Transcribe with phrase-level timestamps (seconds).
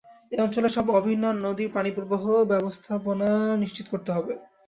[0.31, 3.29] এ অঞ্চলের সব অভিন্ন নদীর পানিপ্রবাহ ও ব্যবস্থাপনা
[3.63, 4.33] নিশ্চিত করতে হবে।